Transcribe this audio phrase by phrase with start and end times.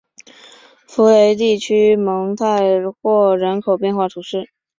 [0.87, 4.49] 福雷地区蒙泰圭人口变化图示